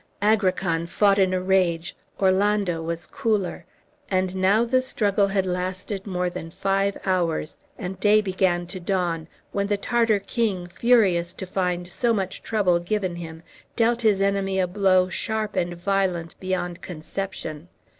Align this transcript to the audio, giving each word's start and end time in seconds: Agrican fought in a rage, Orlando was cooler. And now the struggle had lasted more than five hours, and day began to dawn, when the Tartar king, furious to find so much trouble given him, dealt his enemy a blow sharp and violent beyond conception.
Agrican 0.23 0.87
fought 0.89 1.19
in 1.19 1.31
a 1.31 1.39
rage, 1.39 1.95
Orlando 2.19 2.81
was 2.81 3.05
cooler. 3.05 3.65
And 4.09 4.35
now 4.35 4.65
the 4.65 4.81
struggle 4.81 5.27
had 5.27 5.45
lasted 5.45 6.07
more 6.07 6.27
than 6.27 6.49
five 6.49 6.97
hours, 7.05 7.55
and 7.77 7.99
day 7.99 8.19
began 8.19 8.65
to 8.65 8.79
dawn, 8.79 9.27
when 9.51 9.67
the 9.67 9.77
Tartar 9.77 10.17
king, 10.17 10.65
furious 10.65 11.33
to 11.33 11.45
find 11.45 11.87
so 11.87 12.15
much 12.15 12.41
trouble 12.41 12.79
given 12.79 13.15
him, 13.17 13.43
dealt 13.75 14.01
his 14.01 14.21
enemy 14.21 14.59
a 14.59 14.65
blow 14.65 15.07
sharp 15.07 15.55
and 15.55 15.75
violent 15.75 16.33
beyond 16.39 16.81
conception. 16.81 17.67